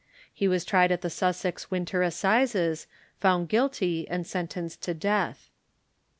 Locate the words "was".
0.47-0.65